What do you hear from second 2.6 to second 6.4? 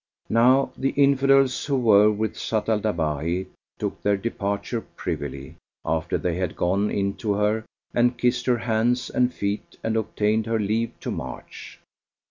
al Dawahi took their departure privily, after they